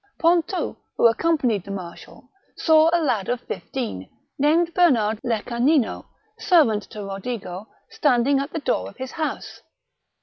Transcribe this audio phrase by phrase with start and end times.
[0.19, 6.05] Pontou, who accompanied the marshal, saw a lad of fifteen, named Bernard Lecanino,
[6.39, 9.61] servant to Rodigo, standing at the door of his house.